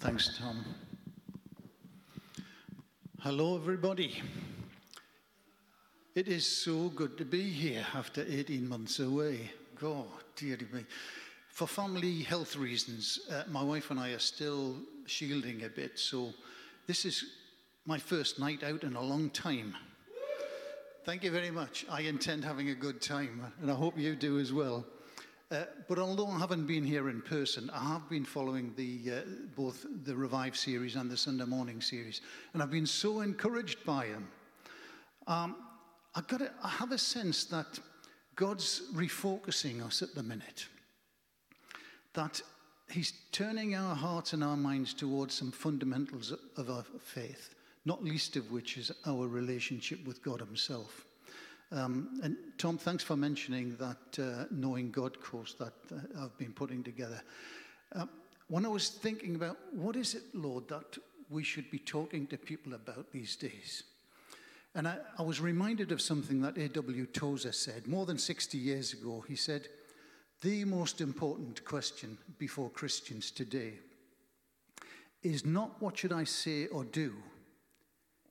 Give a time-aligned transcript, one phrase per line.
[0.00, 0.64] Thanks, Tom.
[3.20, 4.22] Hello, everybody.
[6.14, 9.50] It is so good to be here after 18 months away.
[9.78, 10.86] God, dearie me.
[11.50, 16.32] For family health reasons, uh, my wife and I are still shielding a bit, so
[16.86, 17.22] this is
[17.84, 19.76] my first night out in a long time.
[21.04, 21.84] Thank you very much.
[21.90, 24.86] I intend having a good time, and I hope you do as well.
[25.50, 29.20] Uh, but although I haven't been here in person, I have been following the, uh,
[29.56, 32.20] both the Revive series and the Sunday morning series,
[32.54, 34.28] and I've been so encouraged by them.
[35.26, 35.56] Um,
[36.14, 37.80] I, got I have a sense that
[38.36, 40.66] God's refocusing us at the minute,
[42.14, 42.40] that
[42.88, 48.36] He's turning our hearts and our minds towards some fundamentals of our faith, not least
[48.36, 51.04] of which is our relationship with God Himself.
[51.72, 56.52] Um, and Tom, thanks for mentioning that uh, Knowing God course that uh, I've been
[56.52, 57.22] putting together.
[57.94, 58.06] Uh,
[58.48, 60.98] when I was thinking about what is it, Lord, that
[61.28, 63.84] we should be talking to people about these days?
[64.74, 67.06] And I, I was reminded of something that A.W.
[67.06, 69.24] Tozer said more than 60 years ago.
[69.26, 69.68] He said,
[70.40, 73.74] The most important question before Christians today
[75.22, 77.14] is not what should I say or do,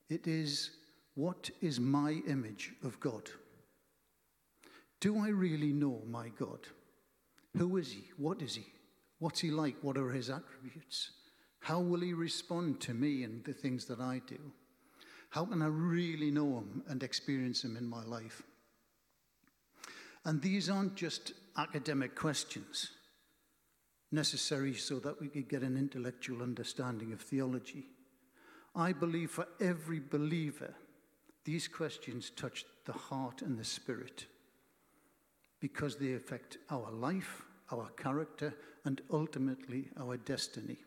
[0.10, 0.72] it is
[1.16, 3.30] what is my image of God?
[5.02, 6.60] Do I really know my God?
[7.58, 8.04] Who is he?
[8.18, 8.66] What is he?
[9.20, 9.76] What's he like?
[9.82, 11.12] What are his attributes?
[11.62, 14.40] How will he respond to me and the things that I do?
[15.30, 18.44] How can I really know him and experience him in my life?
[20.26, 22.92] And these aren't just academic questions
[24.12, 27.86] necessary so that we could get an intellectual understanding of theology.
[28.76, 30.74] I believe for every believer,
[31.50, 34.28] these questions touch the heart and the spirit
[35.60, 38.54] because they affect our life, our character,
[38.86, 40.78] and ultimately our destiny.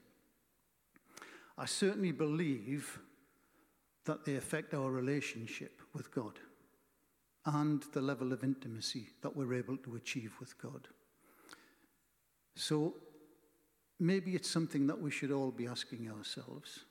[1.58, 3.00] I certainly believe
[4.04, 6.38] that they affect our relationship with God
[7.44, 10.86] and the level of intimacy that we're able to achieve with God.
[12.54, 12.94] So
[13.98, 16.84] maybe it's something that we should all be asking ourselves.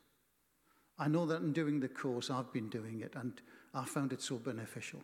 [0.99, 3.41] I know that in doing the course, I've been doing it, and
[3.73, 5.01] I found it so beneficial.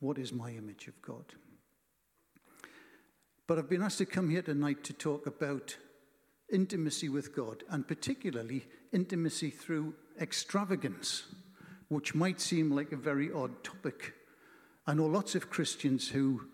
[0.00, 1.24] What is my image of God?
[3.46, 5.76] But I've been asked to come here tonight to talk about
[6.52, 11.24] intimacy with God, and particularly intimacy through extravagance,
[11.88, 14.14] which might seem like a very odd topic.
[14.86, 16.48] I know lots of Christians who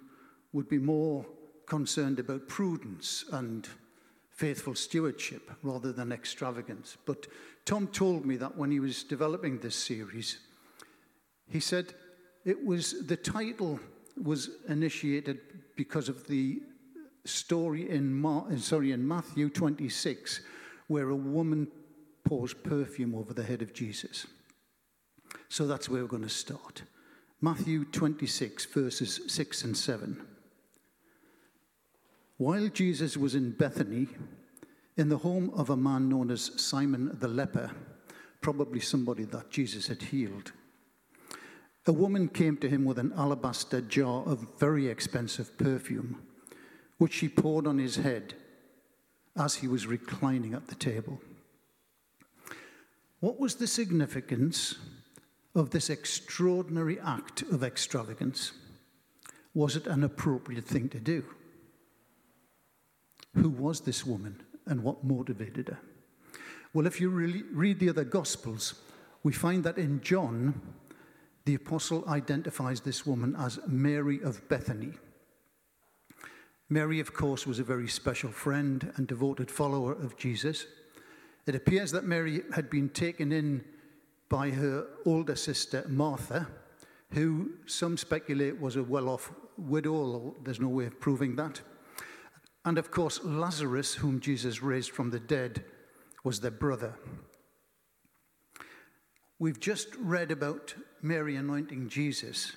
[0.52, 1.26] would be more
[1.66, 3.68] concerned about prudence and
[4.36, 6.96] faithful stewardship rather than extravagance.
[7.06, 7.26] But
[7.64, 10.38] Tom told me that when he was developing this series,
[11.48, 11.94] he said
[12.44, 13.80] it was the title
[14.22, 15.40] was initiated
[15.76, 16.62] because of the
[17.24, 20.40] story in, Mar- sorry, in Matthew 26
[20.86, 21.68] where a woman
[22.24, 24.26] pours perfume over the head of Jesus.
[25.48, 26.82] So that's where we're going to start.
[27.40, 30.26] Matthew 26, verses 6 and 7.
[32.38, 34.08] While Jesus was in Bethany,
[34.96, 37.70] in the home of a man known as Simon the leper,
[38.42, 40.52] probably somebody that Jesus had healed,
[41.86, 46.20] a woman came to him with an alabaster jar of very expensive perfume,
[46.98, 48.34] which she poured on his head
[49.36, 51.20] as he was reclining at the table.
[53.20, 54.76] What was the significance
[55.54, 58.52] of this extraordinary act of extravagance?
[59.54, 61.24] Was it an appropriate thing to do?
[63.36, 65.78] Who was this woman and what motivated her?
[66.72, 68.74] Well, if you really read the other Gospels,
[69.22, 70.60] we find that in John,
[71.44, 74.92] the apostle identifies this woman as Mary of Bethany.
[76.68, 80.66] Mary, of course, was a very special friend and devoted follower of Jesus.
[81.46, 83.64] It appears that Mary had been taken in
[84.28, 86.48] by her older sister Martha,
[87.12, 91.60] who some speculate was a well off widow, there's no way of proving that.
[92.66, 95.64] And of course, Lazarus, whom Jesus raised from the dead,
[96.24, 96.94] was their brother.
[99.38, 102.56] We've just read about Mary anointing Jesus.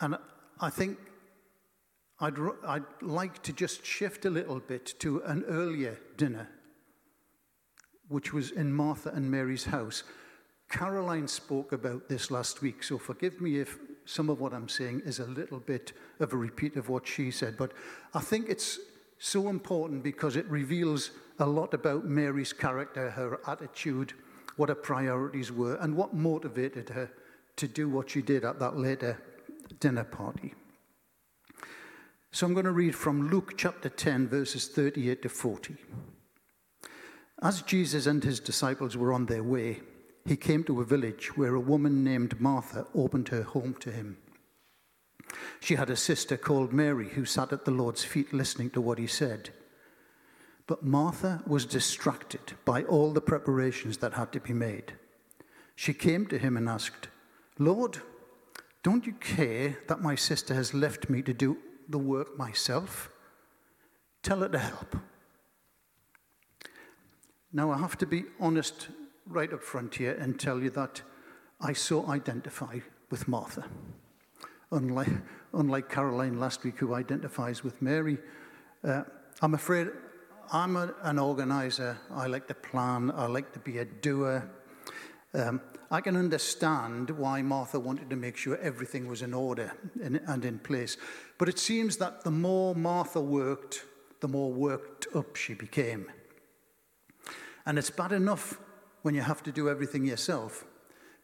[0.00, 0.16] And
[0.60, 0.96] I think
[2.20, 6.48] I'd, I'd like to just shift a little bit to an earlier dinner,
[8.06, 10.04] which was in Martha and Mary's house.
[10.70, 15.02] Caroline spoke about this last week, so forgive me if some of what I'm saying
[15.04, 17.72] is a little bit of a repeat of what she said, but
[18.14, 18.78] I think it's
[19.18, 24.14] so important because it reveals a lot about Mary's character, her attitude,
[24.56, 27.10] what her priorities were, and what motivated her
[27.56, 29.20] to do what she did at that later
[29.80, 30.54] dinner party.
[32.32, 35.76] So I'm going to read from Luke chapter 10, verses 38 to 40.
[37.42, 39.80] As Jesus and his disciples were on their way,
[40.24, 44.18] he came to a village where a woman named Martha opened her home to him.
[45.60, 48.98] She had a sister called Mary who sat at the Lord's feet listening to what
[48.98, 49.50] he said.
[50.66, 54.94] But Martha was distracted by all the preparations that had to be made.
[55.74, 57.08] She came to him and asked,
[57.58, 58.00] Lord,
[58.82, 61.58] don't you care that my sister has left me to do
[61.88, 63.10] the work myself?
[64.22, 64.96] Tell her to help.
[67.52, 68.88] Now, I have to be honest
[69.26, 71.02] right up front here and tell you that
[71.60, 72.80] I so identify
[73.10, 73.64] with Martha.
[74.70, 75.08] Unlike,
[75.52, 78.18] unlike Caroline last week, who identifies with Mary,
[78.84, 79.02] uh,
[79.40, 79.88] I'm afraid
[80.52, 81.98] I'm a, an organizer.
[82.10, 84.50] I like to plan, I like to be a doer.
[85.34, 85.60] Um,
[85.90, 89.72] I can understand why Martha wanted to make sure everything was in order
[90.02, 90.96] and, and in place.
[91.38, 93.84] But it seems that the more Martha worked,
[94.20, 96.06] the more worked up she became.
[97.66, 98.58] And it's bad enough
[99.02, 100.64] when you have to do everything yourself.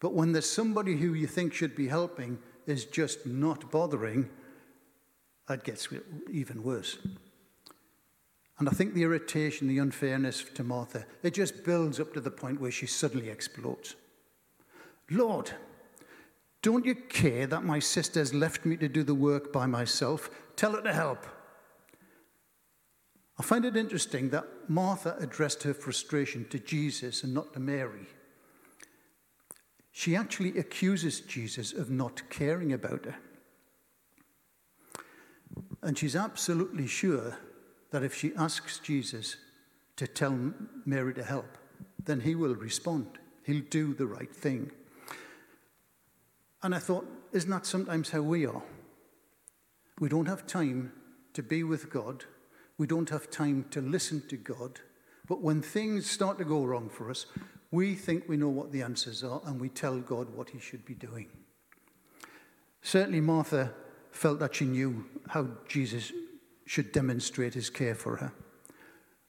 [0.00, 4.28] But when there's somebody who you think should be helping is just not bothering,
[5.48, 5.88] that gets
[6.30, 6.98] even worse.
[8.58, 12.30] And I think the irritation, the unfairness to Martha, it just builds up to the
[12.30, 13.94] point where she suddenly explodes.
[15.10, 15.52] Lord,
[16.60, 20.28] don't you care that my sister's left me to do the work by myself?
[20.56, 21.26] Tell her to help.
[23.38, 28.06] I find it interesting that Martha addressed her frustration to Jesus and not to Mary.
[29.90, 33.16] She actually accuses Jesus of not caring about her.
[35.82, 37.38] And she's absolutely sure
[37.90, 39.36] that if she asks Jesus
[39.96, 40.52] to tell
[40.84, 41.58] Mary to help,
[42.04, 43.18] then he will respond.
[43.44, 44.70] He'll do the right thing.
[46.62, 48.62] And I thought, isn't that sometimes how we are?
[49.98, 50.92] We don't have time
[51.34, 52.24] to be with God
[52.78, 54.80] we don't have time to listen to God.
[55.26, 57.26] But when things start to go wrong for us,
[57.70, 60.86] we think we know what the answers are and we tell God what he should
[60.86, 61.26] be doing.
[62.80, 63.74] Certainly, Martha
[64.10, 66.12] felt that she knew how Jesus
[66.64, 68.32] should demonstrate his care for her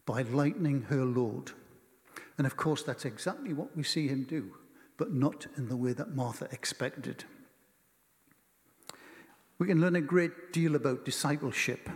[0.05, 1.51] by lightening her load.
[2.37, 4.51] And of course, that's exactly what we see him do,
[4.97, 7.25] but not in the way that Martha expected.
[9.57, 11.89] We can learn a great deal about discipleship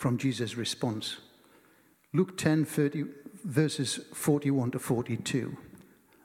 [0.00, 1.18] from Jesus' response.
[2.14, 3.04] Luke 10, 30,
[3.44, 5.58] verses 41 to 42.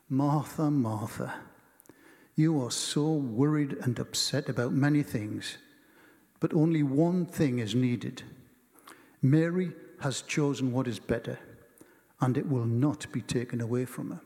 [0.07, 1.33] Martha, Martha,
[2.37, 5.57] you are so worried and upset about many things,
[6.39, 8.23] but only one thing is needed.
[9.21, 11.37] Mary has chosen what is better,
[12.21, 14.21] and it will not be taken away from her.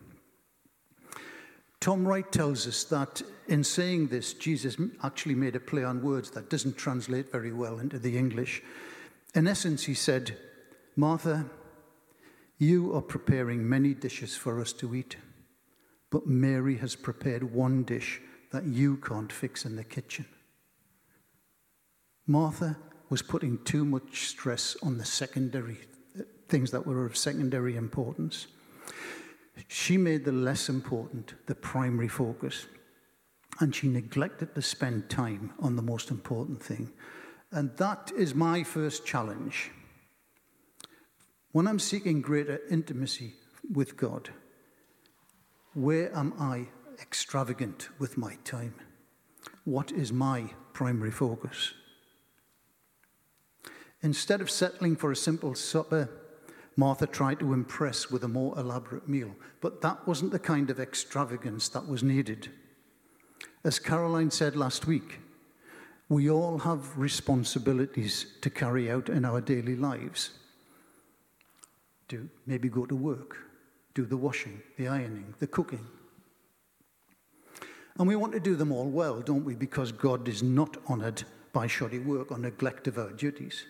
[1.80, 6.30] Tom Wright tells us that in saying this, Jesus actually made a play on words
[6.32, 8.62] that doesn't translate very well into the English.
[9.36, 10.38] In essence, he said,
[10.96, 11.46] Martha,
[12.58, 15.16] you are preparing many dishes for us to eat,
[16.10, 18.22] but Mary has prepared one dish
[18.52, 20.26] that you can't fix in the kitchen.
[22.26, 22.78] Martha
[23.10, 25.78] was putting too much stress on the secondary
[26.20, 28.48] uh, things that were of secondary importance.
[29.68, 32.66] She made the less important the primary focus,
[33.60, 36.92] and she neglected to spend time on the most important thing,
[37.52, 39.72] and that is my first challenge.
[41.52, 43.34] When I'm seeking greater intimacy
[43.74, 44.30] with God,
[45.74, 46.68] where am I
[47.02, 48.76] extravagant with my time?
[49.64, 51.74] What is my primary focus?
[54.02, 56.10] Instead of settling for a simple supper,
[56.76, 60.80] Martha tried to impress with a more elaborate meal, but that wasn't the kind of
[60.80, 62.50] extravagance that was needed.
[63.64, 65.20] As Caroline said last week,
[66.10, 70.32] we all have responsibilities to carry out in our daily lives.
[72.08, 73.38] Do maybe go to work,
[73.94, 75.86] do the washing, the ironing, the cooking.
[78.00, 79.56] And we want to do them all well, don't we?
[79.56, 81.24] Because God is not honoured
[81.54, 83.66] by shoddy work or neglect of our duties.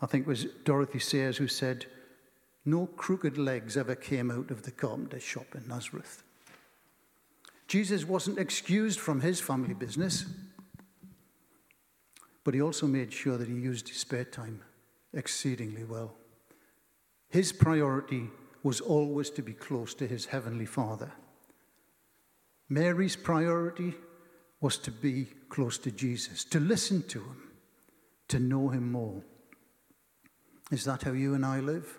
[0.00, 1.86] I think it was Dorothy Sayers who said,
[2.64, 6.22] No crooked legs ever came out of the carpenter's shop in Nazareth.
[7.66, 10.26] Jesus wasn't excused from his family business.
[12.46, 14.62] But he also made sure that he used his spare time
[15.12, 16.14] exceedingly well.
[17.28, 18.30] His priority
[18.62, 21.10] was always to be close to his heavenly Father.
[22.68, 23.94] Mary's priority
[24.60, 27.50] was to be close to Jesus, to listen to him,
[28.28, 29.24] to know him more.
[30.70, 31.98] Is that how you and I live?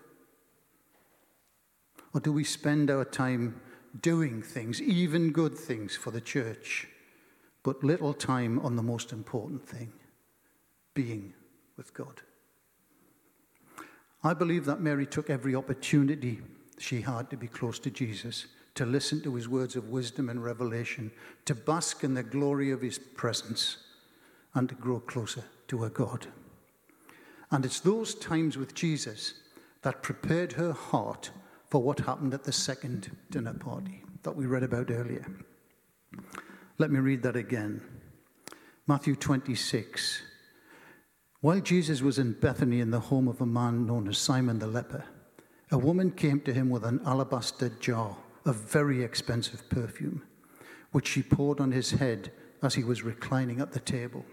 [2.14, 3.60] Or do we spend our time
[4.02, 6.88] doing things, even good things, for the church,
[7.64, 9.92] but little time on the most important thing?
[10.98, 11.32] Being
[11.78, 12.24] with God.
[14.24, 16.40] I believe that Mary took every opportunity
[16.80, 20.44] she had to be close to Jesus, to listen to his words of wisdom and
[20.44, 21.12] revelation,
[21.46, 23.78] to bask in the glory of his presence,
[24.56, 26.26] and to grow closer to her God.
[27.52, 29.36] And it's those times with Jesus
[29.84, 31.30] that prepared her heart
[31.70, 35.28] for what happened at the second dinner party that we read about earlier.
[36.80, 37.82] Let me read that again.
[38.88, 40.24] Matthew 26.
[41.42, 44.66] While Jesus was in Bethany in the home of a man known as Simon the
[44.66, 45.06] leper,
[45.70, 50.24] a woman came to him with an alabaster jar of very expensive perfume,
[50.92, 52.32] which she poured on his head
[52.64, 54.26] as he was reclining at the table.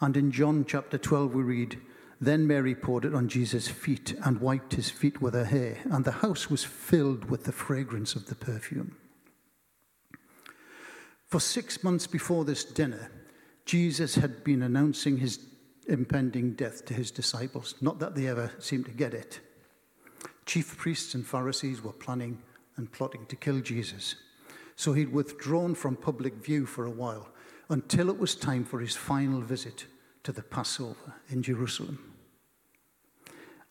[0.00, 1.78] And in John chapter 12, we read,
[2.18, 6.04] Then Mary poured it on Jesus' feet and wiped his feet with her hair, and
[6.04, 8.96] the house was filled with the fragrance of the perfume.
[11.26, 13.10] For six months before this dinner,
[13.64, 15.38] Jesus had been announcing his
[15.88, 19.40] impending death to his disciples, not that they ever seemed to get it.
[20.46, 22.42] Chief priests and Pharisees were planning
[22.76, 24.16] and plotting to kill Jesus.
[24.76, 27.28] So he'd withdrawn from public view for a while
[27.68, 29.86] until it was time for his final visit
[30.24, 32.12] to the Passover in Jerusalem.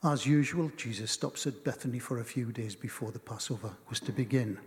[0.03, 4.11] As usual, Jesus stops at Bethany for a few days before the Passover was to
[4.11, 4.57] begin.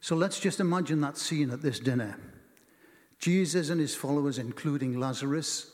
[0.00, 2.16] So let's just imagine that scene at this dinner.
[3.20, 5.70] Jesus and his followers, including Lazarus,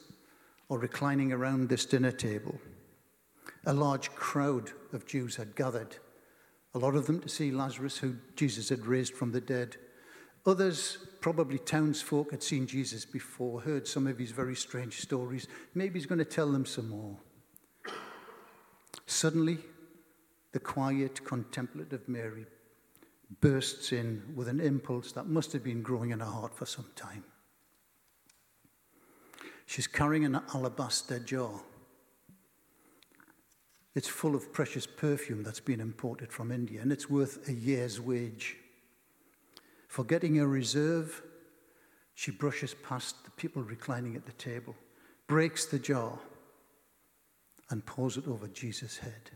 [0.68, 2.60] are reclining around this dinner table.
[3.66, 5.96] A large crowd of Jews had gathered,
[6.74, 9.76] a lot of them to see Lazarus, who Jesus had raised from the dead.
[10.44, 15.46] Others, probably townsfolk, had seen Jesus before, heard some of his very strange stories.
[15.72, 17.16] Maybe he's going to tell them some more.
[19.06, 19.58] Suddenly,
[20.50, 22.46] the quiet, contemplative Mary
[23.40, 26.86] bursts in with an impulse that must have been growing in her heart for some
[26.96, 27.24] time.
[29.66, 31.60] She's carrying an alabaster jar.
[33.94, 38.00] It's full of precious perfume that's been imported from India, and it's worth a year's
[38.00, 38.56] wage.
[39.88, 41.22] Forgetting her reserve,
[42.14, 44.74] she brushes past the people reclining at the table,
[45.26, 46.18] breaks the jar,
[47.70, 49.30] and pours it over Jesus' head.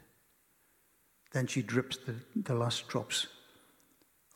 [1.33, 3.27] Then she drips the, the last drops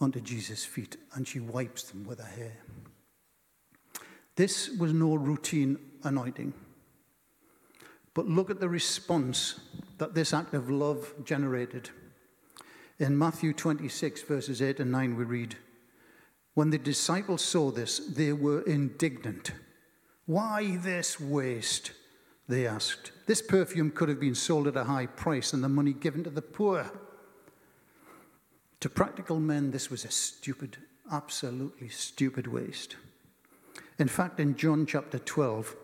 [0.00, 2.56] onto Jesus' feet and she wipes them with her hair.
[4.36, 6.54] This was no routine anointing.
[8.14, 9.60] But look at the response
[9.98, 11.90] that this act of love generated.
[12.98, 15.56] In Matthew 26, verses 8 and 9, we read
[16.54, 19.52] When the disciples saw this, they were indignant.
[20.26, 21.92] Why this waste?
[22.48, 23.12] They asked.
[23.26, 26.30] This perfume could have been sold at a high price and the money given to
[26.30, 26.90] the poor.
[28.80, 30.76] To practical men, this was a stupid,
[31.10, 32.96] absolutely stupid waste.
[33.98, 35.76] In fact, in John chapter 12,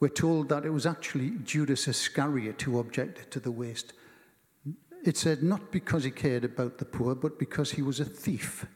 [0.00, 3.92] we're told that it was actually Judas Iscariot who objected to the waste.
[5.04, 8.66] It said not because he cared about the poor, but because he was a thief.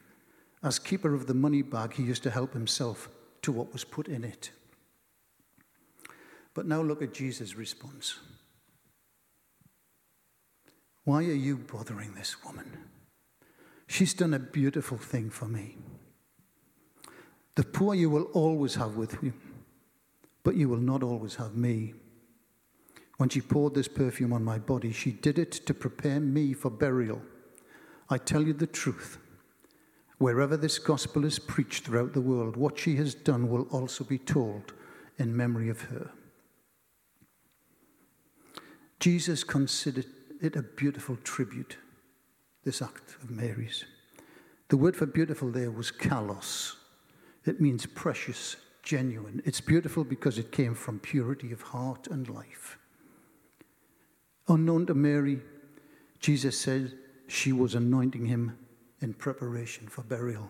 [0.63, 3.09] As keeper of the money bag, he used to help himself
[3.41, 4.51] to what was put in it.
[6.53, 8.17] But now look at Jesus' response.
[11.03, 12.77] Why are you bothering this woman?
[13.87, 15.77] She's done a beautiful thing for me.
[17.55, 19.33] The poor you will always have with you,
[20.43, 21.93] but you will not always have me.
[23.17, 26.69] When she poured this perfume on my body, she did it to prepare me for
[26.69, 27.21] burial.
[28.09, 29.17] I tell you the truth.
[30.17, 34.17] Wherever this gospel is preached throughout the world, what she has done will also be
[34.17, 34.73] told
[35.17, 36.11] in memory of her.
[38.99, 40.05] Jesus considered
[40.41, 41.77] it a beautiful tribute,
[42.63, 43.85] this act of Mary's.
[44.69, 46.75] The word for beautiful there was kalos,
[47.45, 49.41] it means precious, genuine.
[49.45, 52.77] It's beautiful because it came from purity of heart and life.
[54.47, 55.39] Unknown to Mary,
[56.19, 56.93] Jesus said
[57.27, 58.57] she was anointing him
[59.01, 60.49] in preparation for burial.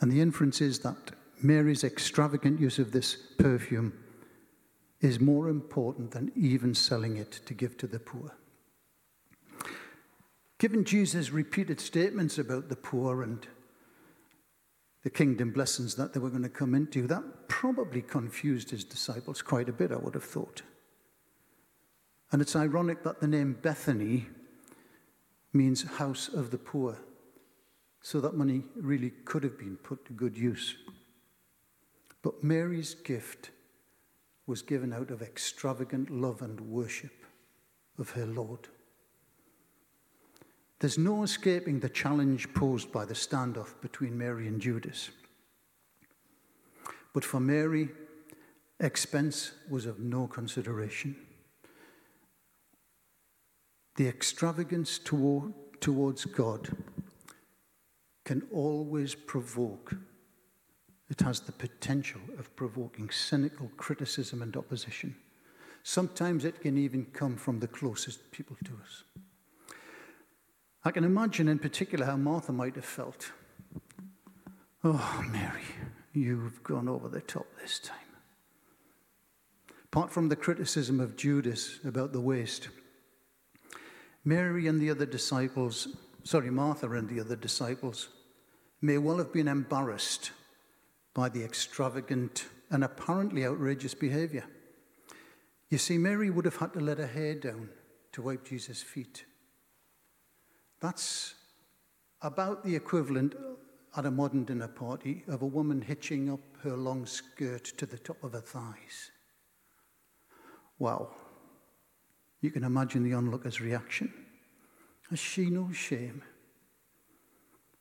[0.00, 3.92] And the inference is that Mary's extravagant use of this perfume
[5.00, 8.36] is more important than even selling it to give to the poor.
[10.58, 13.46] Given Jesus' repeated statements about the poor and
[15.02, 19.40] the kingdom blessings that they were going to come into, that probably confused his disciples
[19.42, 20.62] quite a bit, I would have thought.
[22.32, 24.26] And it's ironic that the name Bethany
[25.52, 26.98] means house of the poor.
[28.02, 30.76] So that money really could have been put to good use.
[32.22, 33.50] But Mary's gift
[34.46, 37.24] was given out of extravagant love and worship
[37.98, 38.68] of her Lord.
[40.80, 45.10] There's no escaping the challenge posed by the standoff between Mary and Judas.
[47.12, 47.90] But for Mary,
[48.80, 51.14] Expense was of no consideration.
[53.96, 56.70] The extravagance toward, towards God
[58.24, 59.94] can always provoke,
[61.10, 65.14] it has the potential of provoking cynical criticism and opposition.
[65.82, 69.04] Sometimes it can even come from the closest people to us.
[70.84, 73.32] I can imagine in particular how Martha might have felt.
[74.82, 75.62] Oh, Mary,
[76.14, 77.96] you've gone over the top this time.
[79.84, 82.68] Apart from the criticism of Judas about the waste,
[84.24, 85.88] Mary and the other disciples,
[86.24, 88.08] sorry, Martha and the other disciples,
[88.80, 90.30] may well have been embarrassed
[91.12, 94.44] by the extravagant and apparently outrageous behavior.
[95.68, 97.68] You see, Mary would have had to let her hair down
[98.12, 99.24] to wipe Jesus' feet.
[100.80, 101.34] That's
[102.22, 103.34] about the equivalent
[103.96, 107.98] at a modern dinner party of a woman hitching up her long skirt to the
[107.98, 109.10] top of her thighs.
[110.78, 111.10] Wow.
[112.40, 114.12] You can imagine the onlooker's reaction.
[115.10, 116.22] Has she no shame?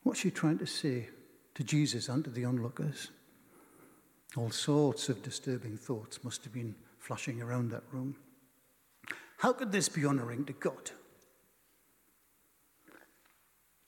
[0.04, 1.10] What's she trying to say
[1.56, 3.12] to Jesus and to the onlookers?
[4.36, 8.16] All sorts of disturbing thoughts must have been flashing around that room.
[9.38, 10.92] How could this be honoring to God?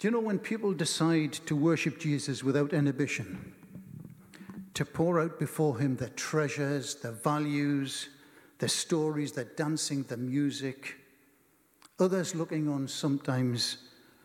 [0.01, 3.53] Do you know when people decide to worship Jesus without inhibition,
[4.73, 8.09] to pour out before Him their treasures, their values,
[8.57, 10.95] their stories, their dancing, their music,
[11.99, 13.77] others looking on sometimes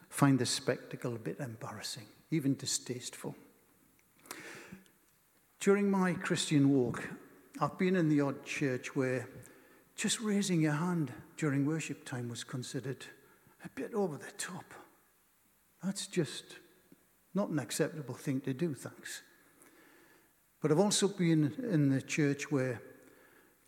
[0.09, 3.35] find the spectacle a bit embarrassing, even distasteful.
[5.61, 7.07] During my Christian walk,
[7.61, 9.29] I've been in the odd church where
[9.95, 13.05] just raising your hand during worship time was considered
[13.63, 14.65] a bit over the top.
[15.87, 16.57] That's just
[17.33, 19.23] not an acceptable thing to do, thanks.
[20.61, 22.83] But I've also been in the church where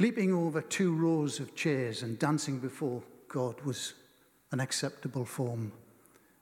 [0.01, 3.95] leaping over two rows of chairs and dancing before God was
[4.51, 5.71] an acceptable form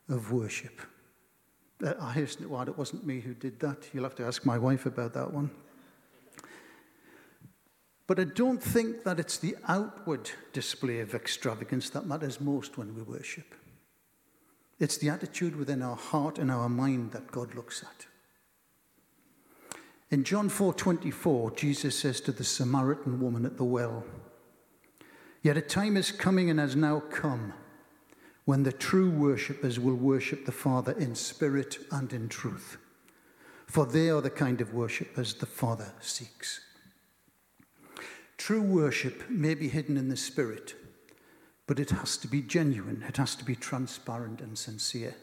[0.08, 0.80] of worship.
[1.84, 3.90] Uh, I hasten to add, it wasn't me who did that.
[3.92, 5.50] You'll have to ask my wife about that one.
[8.06, 12.94] But I don't think that it's the outward display of extravagance that matters most when
[12.94, 13.54] we worship.
[14.78, 18.06] It's the attitude within our heart and our mind that God looks at.
[20.10, 24.04] In John 4:24, Jesus says to the Samaritan woman at the well,
[25.42, 27.54] "Yet a time is coming and has now come
[28.44, 32.76] when the true worshippers will worship the Father in spirit and in truth,
[33.66, 36.60] for they are the kind of worshippers the Father seeks."
[38.36, 40.74] True worship may be hidden in the spirit
[41.66, 45.14] but it has to be genuine, it has to be transparent and sincere.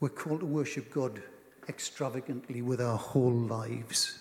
[0.00, 1.22] We're called to worship God
[1.68, 4.18] extravagantly with our whole lives.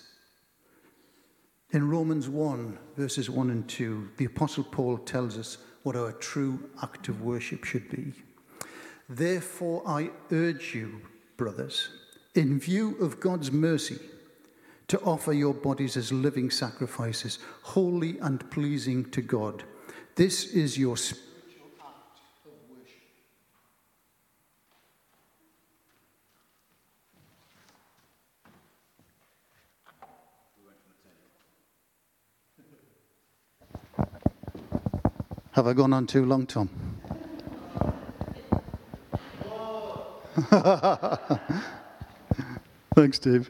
[1.72, 6.70] In Romans 1, verses 1 and 2, the Apostle Paul tells us what our true
[6.84, 8.14] act of worship should be.
[9.10, 11.02] Therefore, I urge you,
[11.38, 11.90] brothers,
[12.36, 14.00] in view of God's mercy,
[14.92, 19.64] to offer your bodies as living sacrifices, holy and pleasing to God.
[20.16, 23.00] This is your spiritual act of worship.
[35.52, 36.70] Have I gone on too long, Tom?
[42.94, 43.50] Thanks, Dave.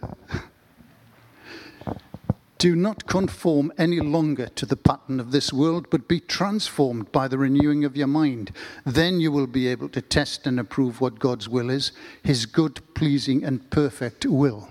[2.62, 7.28] Do not conform any longer to the pattern of this world, but be transformed by
[7.28, 8.52] the renewing of your mind.
[8.86, 12.80] Then you will be able to test and approve what God's will is, his good,
[12.94, 14.70] pleasing, and perfect will.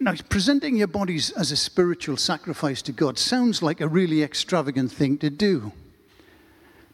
[0.00, 4.90] Now, presenting your bodies as a spiritual sacrifice to God sounds like a really extravagant
[4.90, 5.70] thing to do.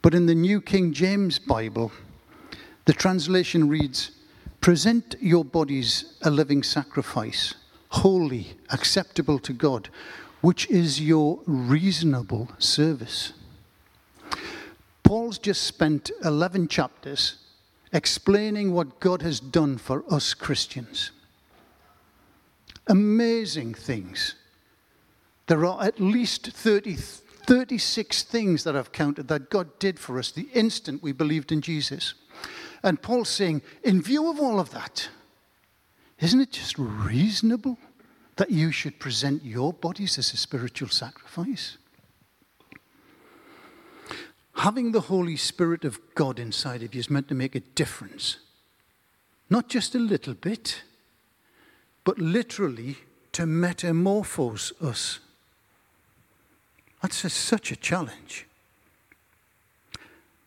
[0.03, 1.93] But in the New King James Bible,
[2.85, 4.11] the translation reads
[4.61, 7.55] Present your bodies a living sacrifice
[7.95, 9.89] holy, acceptable to God,
[10.41, 13.33] which is your reasonable service.
[15.05, 17.37] Paul's just spent 11 chapters
[17.93, 21.13] explaining what God has done for us Christians.
[22.89, 24.35] Amazing things.
[25.47, 30.33] There are at least 30, 36 things that I've counted that God did for us
[30.33, 32.15] the instant we believed in Jesus.
[32.83, 35.09] And Paul's saying, in view of all of that,
[36.21, 37.79] isn't it just reasonable
[38.37, 41.77] that you should present your bodies as a spiritual sacrifice?
[44.57, 48.39] Having the Holy Spirit of God inside of you is meant to make a difference.
[49.51, 50.83] Not just a little bit,
[52.05, 52.99] but literally
[53.33, 55.19] to metamorphose us.
[57.03, 58.47] That's a, such a challenge.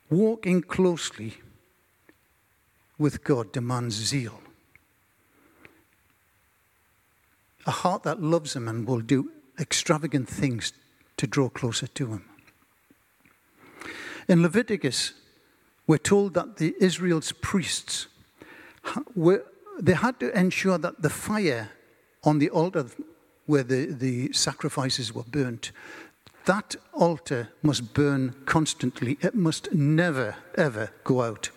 [0.09, 1.35] Walking closely
[2.97, 4.41] with God demands zeal.
[7.67, 10.73] A heart that loves Him and will do extravagant things
[11.17, 12.25] to draw closer to Him.
[14.27, 15.13] In Leviticus,
[15.85, 18.07] we're told that the Israel's priests
[19.15, 19.43] were,
[19.79, 21.69] they had to ensure that the fire
[22.23, 22.85] on the altar
[23.45, 25.71] where the, the sacrifices were burnt,
[26.45, 29.17] that altar must burn constantly.
[29.21, 31.49] It must never, ever go out.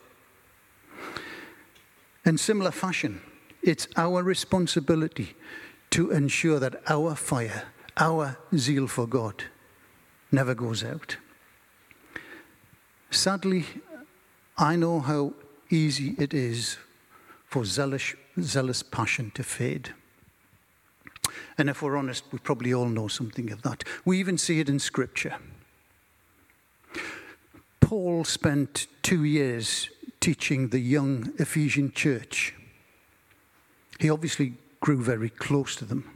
[2.25, 3.21] In similar fashion,
[3.63, 5.35] it's our responsibility
[5.91, 7.65] to ensure that our fire,
[7.97, 9.45] our zeal for God,
[10.31, 11.17] never goes out.
[13.11, 13.67] Sadly,
[14.57, 15.35] I know how
[15.69, 16.79] easy it is
[17.47, 19.93] for zealous, zealous passion to fade.
[21.59, 23.85] And if we're honest, we probably all know something of that.
[24.05, 25.37] We even see it in Scripture.
[27.81, 32.55] Paul spent two years teaching the young Ephesian church.
[33.99, 36.11] He obviously grew very close to them.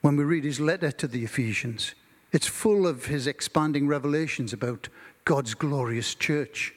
[0.00, 1.94] When we read his letter to the Ephesians,
[2.30, 4.88] it's full of his expanding revelations about
[5.24, 6.74] God's glorious church.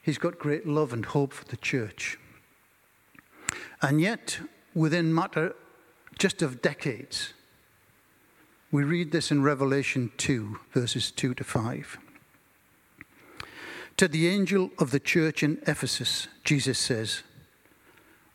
[0.00, 2.18] He's got great love and hope for the church.
[3.82, 4.40] And yet,
[4.74, 5.54] within matter
[6.18, 7.34] just of decades,
[8.70, 11.98] we read this in Revelation 2, verses 2 to 5.
[13.98, 17.22] To the angel of the church in Ephesus, Jesus says,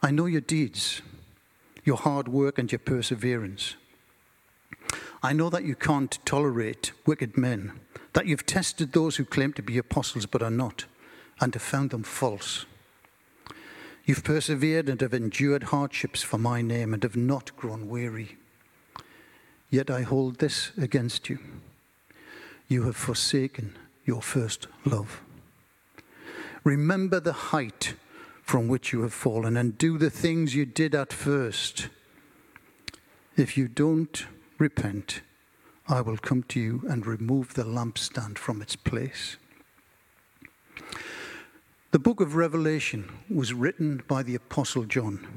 [0.02, 1.02] I know your deeds,
[1.84, 3.76] your hard work, and your perseverance
[5.26, 7.80] I know that you can't tolerate wicked men,
[8.12, 10.84] that you've tested those who claim to be apostles but are not,
[11.39, 12.65] and have found them false.
[14.04, 18.38] You've persevered and have endured hardships for my name and have not grown weary.
[19.69, 21.39] Yet I hold this against you.
[22.67, 25.21] You have forsaken your first love.
[26.63, 27.95] Remember the height
[28.41, 31.89] from which you have fallen and do the things you did at first.
[33.36, 34.26] If you don't
[34.58, 35.21] repent,
[35.88, 39.38] I will come to you and remove the lampstand from its place.
[41.91, 45.28] The book of Revelation was written by the Apostle John.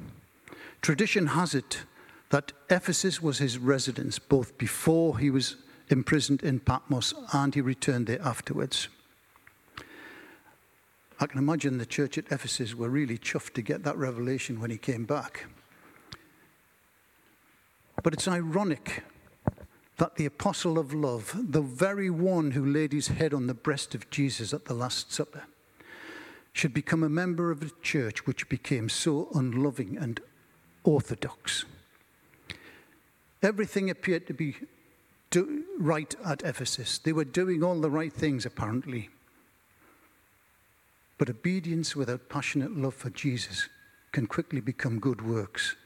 [0.80, 1.82] Tradition has it
[2.30, 5.56] that Ephesus was his residence both before he was
[5.88, 8.88] imprisoned in Patmos and he returned there afterwards.
[11.18, 14.70] I can imagine the church at Ephesus were really chuffed to get that revelation when
[14.70, 15.46] he came back.
[18.02, 19.02] But it's ironic
[19.96, 23.94] that the apostle of love, the very one who laid his head on the breast
[23.94, 25.44] of Jesus at the Last Supper,
[26.52, 30.20] should become a member of a church which became so unloving and
[30.84, 31.64] orthodox.
[33.42, 34.56] Everything appeared to be
[35.30, 36.98] do, right at Ephesus.
[36.98, 39.10] They were doing all the right things, apparently.
[41.18, 43.68] But obedience without passionate love for Jesus
[44.12, 45.76] can quickly become good works.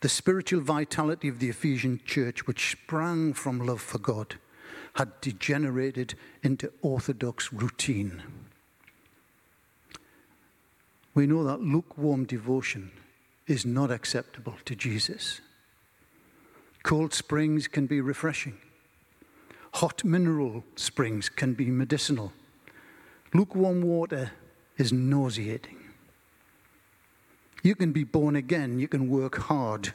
[0.00, 4.36] The spiritual vitality of the Ephesian church, which sprang from love for God,
[4.94, 8.22] had degenerated into orthodox routine.
[11.14, 12.90] We know that lukewarm devotion
[13.46, 15.40] is not acceptable to Jesus.
[16.82, 18.58] Cold springs can be refreshing.
[19.74, 22.32] Hot mineral springs can be medicinal.
[23.34, 24.30] Lukewarm water
[24.78, 25.78] is nauseating.
[27.64, 29.92] You can be born again, you can work hard.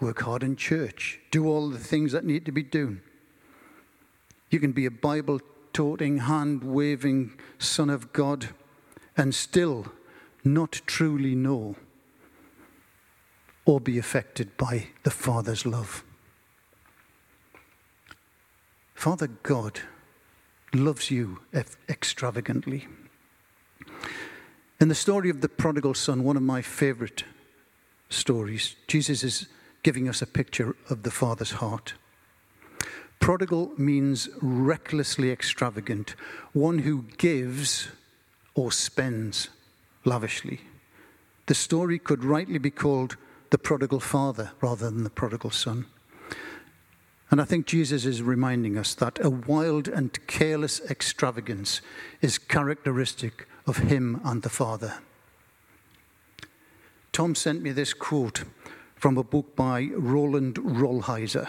[0.00, 3.02] Work hard in church, do all the things that need to be done.
[4.48, 5.40] You can be a Bible
[5.74, 8.48] toting, hand waving Son of God
[9.16, 9.92] and still
[10.42, 11.76] not truly know
[13.66, 16.02] or be affected by the Father's love.
[18.94, 19.80] Father God
[20.74, 21.40] loves you
[21.88, 22.86] extravagantly.
[24.80, 27.24] In the story of the prodigal son, one of my favorite
[28.08, 29.48] stories, Jesus is
[29.82, 31.94] giving us a picture of the Father's heart.
[33.18, 36.14] Prodigal means recklessly extravagant,
[36.52, 37.88] one who gives
[38.54, 39.48] or spends
[40.04, 40.60] lavishly.
[41.46, 43.16] The story could rightly be called
[43.50, 45.86] the prodigal father rather than the prodigal son.
[47.30, 51.80] And I think Jesus is reminding us that a wild and careless extravagance
[52.20, 54.94] is characteristic of him and the Father.
[57.12, 58.44] Tom sent me this quote
[58.96, 61.48] from a book by Roland Rolheiser.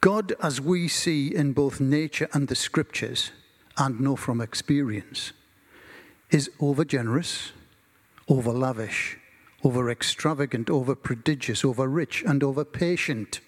[0.00, 3.30] God, as we see in both nature and the scriptures,
[3.76, 5.32] and know from experience,
[6.30, 7.52] is over generous,
[8.28, 9.18] over lavish,
[9.62, 13.40] over extravagant, over prodigious, over rich, and over patient.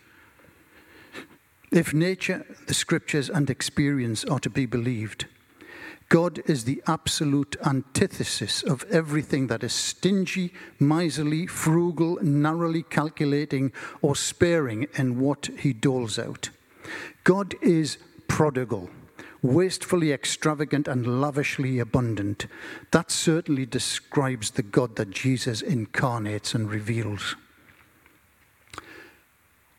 [1.73, 5.25] If nature, the scriptures, and experience are to be believed,
[6.11, 14.15] God is the absolute antithesis of everything that is stingy, miserly, frugal, narrowly calculating, or
[14.15, 16.51] sparing in what he doles out.
[17.25, 17.97] God is
[18.29, 18.91] prodigal,
[19.41, 22.49] wastefully extravagant, and lavishly abundant.
[22.91, 27.35] That certainly describes the God that Jesus incarnates and reveals.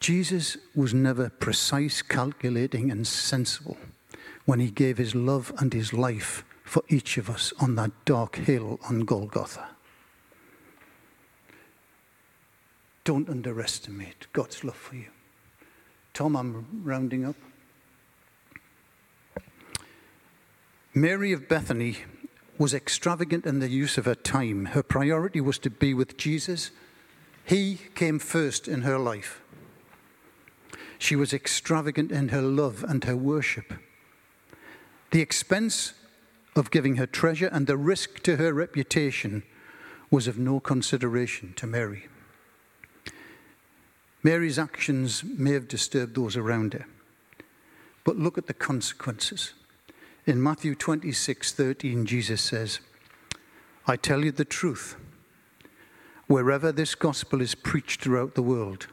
[0.04, 3.78] Jesus was never precise, calculating, and sensible
[4.44, 8.36] when he gave his love and his life for each of us on that dark
[8.36, 9.66] hill on Golgotha.
[13.06, 15.08] Don't underestimate God's love for you.
[16.14, 17.38] Tom, I'm rounding up.
[20.94, 22.00] Mary of Bethany
[22.58, 24.66] was extravagant in the use of her time.
[24.66, 26.72] Her priority was to be with Jesus.
[27.46, 29.40] He came first in her life.
[31.04, 33.74] She was extravagant in her love and her worship.
[35.12, 35.92] The expense
[36.56, 39.44] of giving her treasure and the risk to her reputation
[40.10, 42.08] was of no consideration to Mary.
[44.24, 46.86] Mary's actions may have disturbed those around her,
[48.06, 49.52] but look at the consequences.
[50.26, 52.80] In Matthew 26 13, Jesus says,
[53.86, 54.96] I tell you the truth.
[56.28, 58.88] Wherever this gospel is preached throughout the world,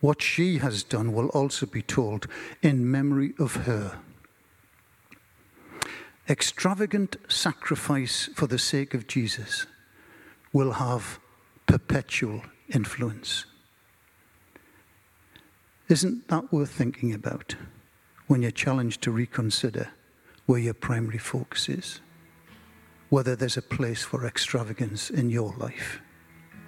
[0.00, 2.26] what she has done will also be told
[2.62, 3.98] in memory of her.
[6.28, 9.66] Extravagant sacrifice for the sake of Jesus
[10.52, 11.18] will have
[11.66, 13.44] perpetual influence.
[15.88, 17.56] Isn't that worth thinking about
[18.28, 19.90] when you're challenged to reconsider
[20.46, 22.00] where your primary focus is?
[23.08, 26.00] Whether there's a place for extravagance in your life.